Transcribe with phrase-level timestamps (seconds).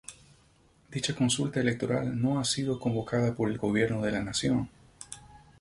[0.89, 4.67] Dicha consulta electoral no ha sido convocada por el Gobierno de la Nación.